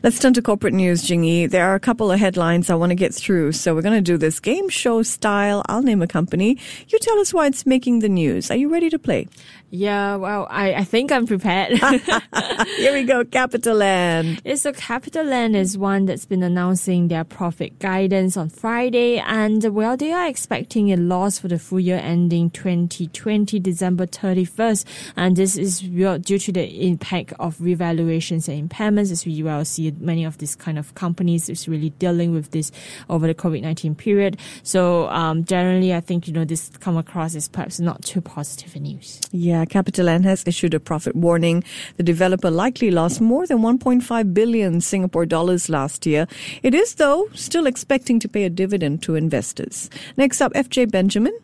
Let's 0.03 0.19
turn 0.19 0.33
to 0.33 0.41
corporate 0.41 0.73
news, 0.73 1.03
Jingyi. 1.03 1.49
There 1.49 1.65
are 1.65 1.73
a 1.73 1.79
couple 1.79 2.11
of 2.11 2.19
headlines 2.19 2.69
I 2.69 2.75
want 2.75 2.89
to 2.91 2.95
get 2.95 3.15
through, 3.15 3.53
so 3.53 3.73
we're 3.73 3.81
going 3.81 3.95
to 3.95 4.11
do 4.11 4.17
this 4.17 4.41
game 4.41 4.67
show 4.67 5.03
style. 5.03 5.63
I'll 5.69 5.81
name 5.81 6.01
a 6.01 6.07
company. 6.07 6.57
You 6.89 6.99
tell 6.99 7.17
us 7.19 7.33
why 7.33 7.47
it's 7.47 7.65
making 7.65 7.99
the 7.99 8.09
news. 8.09 8.51
Are 8.51 8.57
you 8.57 8.67
ready 8.67 8.89
to 8.89 8.99
play? 8.99 9.29
Yeah, 9.75 10.17
well, 10.17 10.45
I, 10.51 10.75
I 10.75 10.83
think 10.83 11.11
I'm 11.11 11.25
prepared. 11.25 11.71
Here 12.77 12.93
we 12.93 13.05
go, 13.05 13.23
CapitaLand. 13.23 14.41
Yeah, 14.45 14.53
so 14.53 14.71
CapitaLand 14.71 15.55
is 15.55 15.79
one 15.79 16.05
that's 16.05 16.27
been 16.27 16.43
announcing 16.43 17.07
their 17.07 17.23
profit 17.23 17.79
guidance 17.79 18.37
on 18.37 18.49
Friday, 18.49 19.17
and 19.17 19.63
well, 19.73 19.97
they 19.97 20.11
are 20.11 20.27
expecting 20.27 20.93
a 20.93 20.95
loss 20.95 21.39
for 21.39 21.47
the 21.47 21.57
full 21.57 21.79
year 21.79 21.97
ending 21.97 22.51
2020, 22.51 23.59
December 23.59 24.05
31st, 24.05 24.85
and 25.15 25.35
this 25.35 25.57
is 25.57 25.79
due 25.79 26.19
to 26.19 26.51
the 26.51 26.87
impact 26.87 27.33
of 27.39 27.57
revaluations 27.57 28.47
and 28.47 28.69
impairments, 28.69 29.11
as 29.11 29.25
we 29.25 29.41
well 29.41 29.65
see 29.65 29.91
many 29.97 30.23
of 30.23 30.37
these 30.37 30.55
kind 30.55 30.77
of 30.77 30.93
companies 30.93 31.49
is 31.49 31.67
really 31.67 31.89
dealing 31.97 32.31
with 32.31 32.51
this 32.51 32.71
over 33.09 33.25
the 33.25 33.33
COVID-19 33.33 33.97
period. 33.97 34.37
So 34.61 35.07
um, 35.09 35.43
generally, 35.45 35.95
I 35.95 35.99
think 35.99 36.27
you 36.27 36.33
know 36.33 36.45
this 36.45 36.69
come 36.79 36.95
across 36.95 37.33
as 37.33 37.47
perhaps 37.47 37.79
not 37.79 38.03
too 38.03 38.21
positive 38.21 38.79
news. 38.79 39.19
Yeah. 39.31 39.62
CapitaLand 39.65 40.23
has 40.25 40.43
issued 40.45 40.73
a 40.73 40.79
profit 40.79 41.15
warning. 41.15 41.63
The 41.97 42.03
developer 42.03 42.51
likely 42.51 42.91
lost 42.91 43.21
more 43.21 43.47
than 43.47 43.59
1.5 43.59 44.33
billion 44.33 44.81
Singapore 44.81 45.25
dollars 45.25 45.69
last 45.69 46.05
year. 46.05 46.27
It 46.61 46.73
is, 46.73 46.95
though, 46.95 47.29
still 47.33 47.65
expecting 47.65 48.19
to 48.19 48.27
pay 48.27 48.43
a 48.43 48.49
dividend 48.49 49.03
to 49.03 49.15
investors. 49.15 49.89
Next 50.17 50.41
up, 50.41 50.53
FJ 50.53 50.91
Benjamin. 50.91 51.37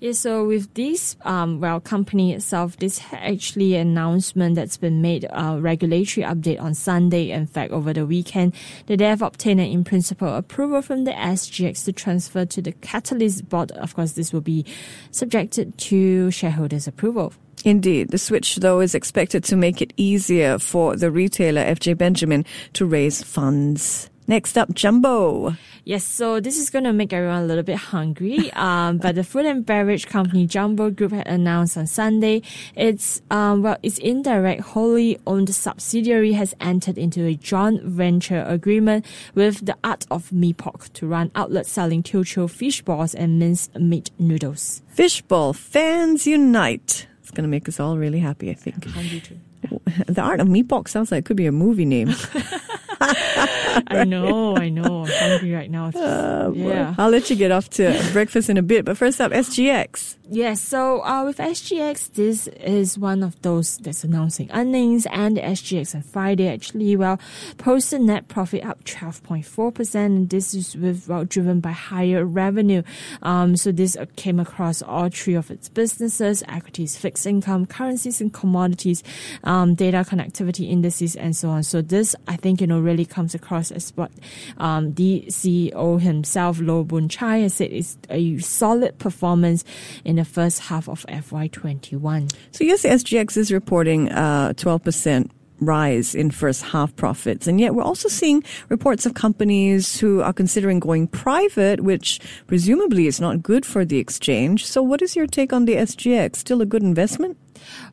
Yeah, 0.00 0.12
so 0.12 0.46
with 0.46 0.72
this, 0.72 1.14
um, 1.26 1.60
well, 1.60 1.78
company 1.78 2.32
itself, 2.32 2.78
this 2.78 3.02
actually 3.12 3.74
announcement 3.76 4.54
that's 4.54 4.78
been 4.78 5.02
made, 5.02 5.24
a 5.24 5.38
uh, 5.38 5.58
regulatory 5.58 6.24
update 6.26 6.58
on 6.58 6.72
Sunday. 6.72 7.30
In 7.30 7.46
fact, 7.46 7.70
over 7.70 7.92
the 7.92 8.06
weekend, 8.06 8.54
that 8.86 8.96
they 8.96 9.04
have 9.04 9.20
obtained 9.20 9.60
an 9.60 9.66
in 9.66 9.84
principle 9.84 10.34
approval 10.34 10.80
from 10.80 11.04
the 11.04 11.10
SGX 11.10 11.84
to 11.84 11.92
transfer 11.92 12.46
to 12.46 12.62
the 12.62 12.72
Catalyst 12.72 13.50
board. 13.50 13.72
Of 13.72 13.94
course, 13.94 14.12
this 14.12 14.32
will 14.32 14.40
be 14.40 14.64
subjected 15.10 15.76
to 15.76 16.30
shareholders' 16.30 16.88
approval. 16.88 17.34
Indeed. 17.64 18.10
The 18.10 18.18
switch, 18.18 18.56
though, 18.56 18.80
is 18.80 18.94
expected 18.94 19.44
to 19.44 19.56
make 19.56 19.82
it 19.82 19.92
easier 19.96 20.58
for 20.58 20.96
the 20.96 21.10
retailer 21.10 21.62
FJ 21.62 21.98
Benjamin 21.98 22.44
to 22.74 22.86
raise 22.86 23.22
funds. 23.22 24.10
Next 24.30 24.56
up, 24.56 24.72
Jumbo. 24.74 25.56
Yes, 25.84 26.04
so 26.04 26.38
this 26.38 26.56
is 26.56 26.70
going 26.70 26.84
to 26.84 26.92
make 26.92 27.12
everyone 27.12 27.42
a 27.42 27.46
little 27.46 27.64
bit 27.64 27.76
hungry. 27.76 28.52
Um, 28.60 28.98
but 28.98 29.14
the 29.14 29.24
food 29.24 29.46
and 29.46 29.64
beverage 29.64 30.06
company 30.06 30.46
Jumbo 30.46 30.90
Group 30.90 31.12
had 31.12 31.26
announced 31.26 31.78
on 31.78 31.86
Sunday 31.86 32.42
its 32.76 33.22
um, 33.30 33.62
well, 33.62 33.78
its 33.82 33.96
indirect 33.98 34.60
wholly 34.60 35.18
owned 35.26 35.52
subsidiary 35.54 36.32
has 36.32 36.54
entered 36.60 36.98
into 36.98 37.24
a 37.24 37.34
joint 37.34 37.82
venture 37.82 38.44
agreement 38.46 39.06
with 39.34 39.64
the 39.64 39.76
Art 39.82 40.06
of 40.10 40.30
Mee 40.30 40.52
Pok 40.52 40.92
to 40.92 41.06
run 41.06 41.30
outlets 41.34 41.70
selling 41.70 42.02
Teochew 42.02 42.50
fish 42.50 42.82
balls 42.82 43.14
and 43.14 43.38
minced 43.38 43.74
meat 43.76 44.10
noodles. 44.18 44.82
Fishball 44.94 45.56
fans 45.56 46.26
unite. 46.26 47.06
It's 47.30 47.36
going 47.36 47.44
to 47.44 47.48
make 47.48 47.68
us 47.68 47.78
all 47.78 47.96
really 47.96 48.18
happy, 48.18 48.50
I 48.50 48.54
think. 48.54 48.82
Too. 49.22 49.38
The 50.08 50.20
Art 50.20 50.40
of 50.40 50.48
Pok 50.68 50.88
sounds 50.88 51.12
like 51.12 51.20
it 51.20 51.24
could 51.26 51.36
be 51.36 51.46
a 51.46 51.52
movie 51.52 51.84
name. 51.84 52.08
I 53.00 54.04
know, 54.04 54.56
I 54.56 54.68
know. 54.68 55.04
I'm 55.04 55.30
hungry 55.30 55.52
right 55.52 55.70
now. 55.70 55.90
Uh, 55.90 56.50
yeah. 56.52 56.96
I'll 56.98 57.10
let 57.10 57.30
you 57.30 57.36
get 57.36 57.52
off 57.52 57.70
to 57.70 57.96
breakfast 58.12 58.50
in 58.50 58.56
a 58.56 58.62
bit. 58.62 58.84
But 58.84 58.98
first 58.98 59.20
up, 59.20 59.30
SGX. 59.30 60.16
Yes, 60.32 60.60
so 60.60 61.04
uh, 61.04 61.24
with 61.24 61.38
SGX, 61.38 62.12
this 62.12 62.46
is 62.46 62.96
one 62.96 63.24
of 63.24 63.42
those 63.42 63.78
that's 63.78 64.04
announcing 64.04 64.48
earnings, 64.52 65.04
and 65.06 65.36
SGX 65.36 65.92
on 65.96 66.02
Friday 66.02 66.46
actually 66.46 66.94
well 66.94 67.18
posted 67.58 68.02
net 68.02 68.28
profit 68.28 68.64
up 68.64 68.84
12.4%, 68.84 69.94
and 69.96 70.30
this 70.30 70.54
is 70.54 70.76
with 70.76 71.08
well 71.08 71.24
driven 71.24 71.58
by 71.58 71.72
higher 71.72 72.24
revenue. 72.24 72.84
Um, 73.22 73.56
so 73.56 73.72
this 73.72 73.96
came 74.14 74.38
across 74.38 74.82
all 74.82 75.08
three 75.08 75.34
of 75.34 75.50
its 75.50 75.68
businesses: 75.68 76.44
equities, 76.46 76.96
fixed 76.96 77.26
income, 77.26 77.66
currencies, 77.66 78.20
and 78.20 78.32
commodities, 78.32 79.02
um, 79.42 79.74
data 79.74 80.06
connectivity 80.08 80.70
indices, 80.70 81.16
and 81.16 81.34
so 81.34 81.48
on. 81.48 81.64
So 81.64 81.82
this, 81.82 82.14
I 82.28 82.36
think, 82.36 82.60
you 82.60 82.68
know, 82.68 82.78
really 82.78 83.04
comes 83.04 83.34
across 83.34 83.72
as 83.72 83.90
what 83.96 84.12
um, 84.58 84.94
the 84.94 85.24
CEO 85.26 86.00
himself, 86.00 86.60
Loh 86.60 86.84
Boon 86.84 87.08
Chye, 87.08 87.38
has 87.38 87.54
said 87.54 87.72
is 87.72 87.98
a 88.08 88.38
solid 88.38 88.96
performance 89.00 89.64
in 90.04 90.19
the 90.20 90.24
first 90.26 90.60
half 90.60 90.88
of 90.88 91.06
FY21. 91.06 92.32
So 92.52 92.64
yes, 92.64 92.84
SGX 92.84 93.36
is 93.36 93.50
reporting 93.50 94.12
uh, 94.12 94.52
12% 94.54 95.30
rise 95.60 96.14
in 96.14 96.30
first 96.30 96.62
half 96.62 96.94
profits. 96.96 97.46
And 97.46 97.60
yet 97.60 97.74
we're 97.74 97.82
also 97.82 98.08
seeing 98.08 98.42
reports 98.68 99.06
of 99.06 99.14
companies 99.14 100.00
who 100.00 100.22
are 100.22 100.32
considering 100.32 100.80
going 100.80 101.06
private, 101.06 101.80
which 101.80 102.20
presumably 102.46 103.06
is 103.06 103.20
not 103.20 103.42
good 103.42 103.64
for 103.64 103.84
the 103.84 103.98
exchange. 103.98 104.66
So 104.66 104.82
what 104.82 105.02
is 105.02 105.16
your 105.16 105.26
take 105.26 105.52
on 105.52 105.64
the 105.64 105.74
SGX? 105.74 106.36
Still 106.36 106.60
a 106.62 106.66
good 106.66 106.82
investment? 106.82 107.36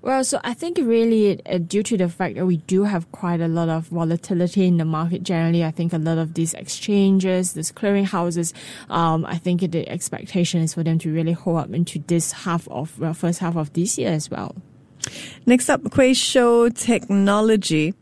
Well, 0.01 0.24
so 0.24 0.39
I 0.43 0.53
think 0.53 0.77
really 0.77 1.45
uh, 1.45 1.57
due 1.57 1.83
to 1.83 1.97
the 1.97 2.09
fact 2.09 2.36
that 2.36 2.45
we 2.45 2.57
do 2.57 2.83
have 2.83 3.12
quite 3.12 3.41
a 3.41 3.47
lot 3.47 3.69
of 3.69 3.88
volatility 3.88 4.65
in 4.65 4.77
the 4.77 4.86
market 4.86 5.24
generally, 5.24 5.63
I 5.63 5.71
think 5.71 5.93
a 5.93 5.97
lot 5.97 6.17
of 6.17 6.33
these 6.33 6.53
exchanges, 6.53 7.53
these 7.53 7.71
clearing 7.71 8.05
houses, 8.05 8.53
um, 8.89 9.25
I 9.25 9.38
think 9.38 9.62
the 9.62 9.88
expectation 9.89 10.62
is 10.62 10.74
for 10.74 10.83
them 10.83 11.00
to 11.00 11.13
really 11.13 11.33
hold 11.33 11.57
up 11.59 11.74
into 11.74 12.00
this 12.00 12.31
half 12.31 12.67
of, 12.69 12.97
well, 13.00 13.13
first 13.13 13.39
half 13.39 13.55
of 13.55 13.74
this 13.74 13.97
year 13.97 14.12
as 14.12 14.29
well. 14.31 14.55
Next 15.46 15.70
up, 15.70 15.82
Kuaishou 15.84 16.78
Technology 16.78 17.94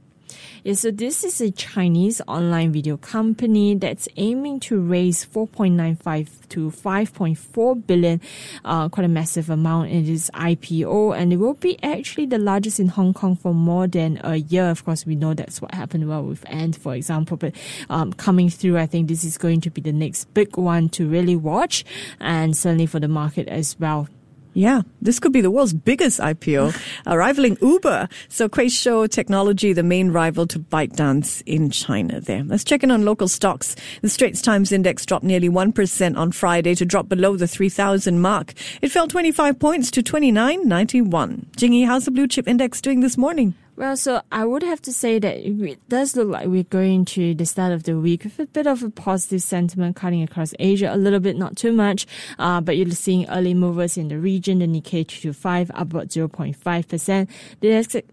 yeah, 0.65 0.73
so 0.73 0.89
this 0.89 1.23
is 1.23 1.41
a 1.41 1.51
Chinese 1.51 2.21
online 2.27 2.71
video 2.71 2.97
company 2.97 3.75
that's 3.75 4.07
aiming 4.17 4.59
to 4.61 4.81
raise 4.81 5.23
4.95 5.23 6.49
to 6.49 6.71
5.4 6.71 7.85
billion, 7.85 8.19
uh, 8.65 8.89
quite 8.89 9.05
a 9.05 9.07
massive 9.07 9.51
amount 9.51 9.91
in 9.91 10.07
this 10.07 10.31
IPO, 10.31 11.15
and 11.15 11.31
it 11.31 11.37
will 11.37 11.53
be 11.53 11.77
actually 11.83 12.25
the 12.25 12.39
largest 12.39 12.79
in 12.79 12.87
Hong 12.87 13.13
Kong 13.13 13.35
for 13.35 13.53
more 13.53 13.85
than 13.85 14.19
a 14.23 14.37
year. 14.37 14.71
Of 14.71 14.83
course, 14.85 15.05
we 15.05 15.13
know 15.13 15.35
that's 15.35 15.61
what 15.61 15.71
happened 15.75 16.09
well 16.09 16.23
with 16.23 16.43
Ant, 16.49 16.75
for 16.75 16.95
example, 16.95 17.37
but 17.37 17.53
um, 17.91 18.11
coming 18.13 18.49
through, 18.49 18.79
I 18.79 18.87
think 18.87 19.07
this 19.07 19.23
is 19.23 19.37
going 19.37 19.61
to 19.61 19.69
be 19.69 19.81
the 19.81 19.93
next 19.93 20.33
big 20.33 20.57
one 20.57 20.89
to 20.89 21.07
really 21.07 21.35
watch, 21.35 21.85
and 22.19 22.57
certainly 22.57 22.87
for 22.87 22.99
the 22.99 23.07
market 23.07 23.47
as 23.47 23.79
well. 23.79 24.09
Yeah, 24.55 24.83
this 25.01 25.19
could 25.19 25.33
be 25.33 25.41
the 25.41 25.51
world's 25.51 25.73
biggest 25.73 26.21
IPO, 26.21 26.73
uh, 27.05 27.17
rivaling 27.17 27.57
Uber. 27.61 28.07
So 28.29 28.47
Kuaishou 28.47 29.09
Technology, 29.09 29.73
the 29.73 29.83
main 29.83 30.11
rival 30.11 30.47
to 30.47 30.59
ByteDance 30.59 31.43
in 31.45 31.69
China 31.69 32.21
there. 32.21 32.41
Let's 32.41 32.63
check 32.63 32.81
in 32.81 32.89
on 32.89 33.03
local 33.03 33.27
stocks. 33.27 33.75
The 34.01 34.07
Straits 34.07 34.41
Times 34.41 34.71
Index 34.71 35.05
dropped 35.05 35.25
nearly 35.25 35.49
1% 35.49 36.17
on 36.17 36.31
Friday 36.31 36.73
to 36.75 36.85
drop 36.85 37.09
below 37.09 37.35
the 37.35 37.49
3,000 37.49 38.21
mark. 38.21 38.53
It 38.81 38.93
fell 38.93 39.09
25 39.09 39.59
points 39.59 39.91
to 39.91 40.01
29.91. 40.01 41.51
Jingyi, 41.57 41.85
how's 41.85 42.05
the 42.05 42.11
blue 42.11 42.27
chip 42.27 42.47
index 42.47 42.79
doing 42.79 43.01
this 43.01 43.17
morning? 43.17 43.55
Well, 43.77 43.97
so 43.97 44.21
I 44.31 44.45
would 44.45 44.63
have 44.63 44.81
to 44.83 44.93
say 44.93 45.19
that 45.19 45.37
it 45.37 45.89
does 45.89 46.15
look 46.15 46.29
like 46.29 46.47
we're 46.47 46.63
going 46.63 47.03
to 47.05 47.33
the 47.35 47.45
start 47.45 47.73
of 47.73 47.83
the 47.83 47.99
week 47.99 48.23
with 48.23 48.39
a 48.39 48.45
bit 48.45 48.67
of 48.67 48.81
a 48.83 48.89
positive 48.89 49.43
sentiment 49.43 49.97
cutting 49.97 50.23
across 50.23 50.53
Asia, 50.59 50.93
a 50.93 50.95
little 50.95 51.19
bit, 51.19 51.35
not 51.35 51.57
too 51.57 51.73
much. 51.73 52.07
Uh, 52.39 52.61
but 52.61 52.77
you're 52.77 52.89
seeing 52.91 53.29
early 53.29 53.53
movers 53.53 53.97
in 53.97 54.07
the 54.07 54.17
region. 54.17 54.59
The 54.59 54.65
Nikkei 54.65 55.05
225 55.05 55.71
up 55.71 55.81
about 55.81 56.07
0.5%. 56.07 57.27
The 57.59 57.67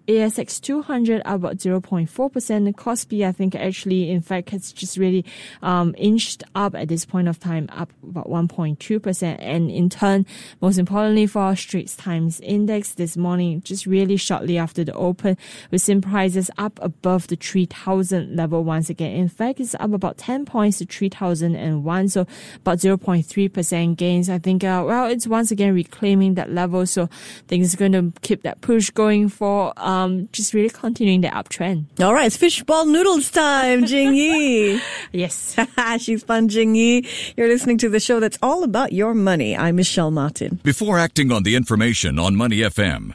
ASX 0.09 0.61
200 0.61 1.23
up 1.25 1.35
about 1.37 1.59
0.4%. 1.59 2.65
The 2.65 2.73
Kospi, 2.73 3.25
I 3.25 3.31
think, 3.31 3.55
actually, 3.55 4.11
in 4.11 4.21
fact, 4.21 4.51
has 4.51 4.73
just 4.73 4.97
really 4.97 5.25
um, 5.63 5.95
inched 5.97 6.43
up 6.57 6.75
at 6.75 6.89
this 6.89 7.05
point 7.05 7.29
of 7.29 7.39
time, 7.39 7.69
up 7.71 7.93
about 8.03 8.29
1.2%. 8.29 9.37
And 9.39 9.71
in 9.71 9.89
turn, 9.91 10.27
most 10.61 10.79
importantly 10.79 11.29
for 11.29 11.43
our 11.43 11.55
Straits 11.55 11.95
Times 11.95 12.41
Index 12.41 12.95
this 12.95 13.17
morning, 13.17 13.63
just 13.63 13.87
really 13.87 14.17
shortly 14.17 14.59
after 14.59 14.83
the 14.83 14.95
open, 14.95 15.37
with 15.71 15.83
sim 15.83 16.01
prices 16.01 16.51
up 16.59 16.79
above 16.83 17.29
the 17.29 17.37
3000 17.37 18.37
level 18.37 18.65
once 18.65 18.91
again. 18.91 19.13
In 19.13 19.29
fact, 19.29 19.61
it's 19.61 19.75
up 19.77 19.93
about 19.93 20.19
10 20.19 20.45
points 20.45 20.79
to 20.79 20.85
3001, 20.85 22.09
so 22.09 22.27
about 22.57 22.79
0.3% 22.79 23.97
gains. 23.97 24.29
I 24.29 24.39
think, 24.39 24.65
uh, 24.65 24.85
well, 24.87 25.07
it's 25.11 25.27
once 25.27 25.51
again 25.51 25.75
reclaiming 25.75 26.35
that 26.35 26.51
level, 26.51 26.87
so 26.87 27.05
I 27.05 27.09
think 27.49 27.65
it's 27.65 27.75
going 27.75 27.93
to 27.93 28.13
keep 28.23 28.43
that 28.43 28.61
push 28.61 28.91
going 28.91 29.29
for 29.29 29.73
um, 29.77 30.29
just 30.33 30.55
really 30.55 30.71
continuing 30.71 31.21
the 31.21 31.29
uptrend. 31.29 31.87
All 32.01 32.15
right, 32.15 32.27
it's 32.27 32.37
fishball 32.37 32.87
noodles 32.87 33.31
time, 33.31 33.85
Jingyi. 33.85 34.81
yes. 35.13 35.57
She's 35.99 36.23
fun, 36.23 36.49
Jingyi. 36.49 37.35
You're 37.37 37.49
listening 37.49 37.79
to 37.79 37.89
the 37.89 38.01
show 38.01 38.21
that's 38.21 38.39
all 38.43 38.65
about 38.65 38.93
your 38.93 39.15
money. 39.15 39.57
I'm 39.57 39.77
Michelle 39.77 40.11
Martin. 40.11 40.61
Before 40.63 40.99
acting 40.99 41.33
on 41.33 41.43
the 41.43 41.57
information 41.57 42.19
on 42.19 42.37
Money 42.37 42.59
FM, 42.59 43.15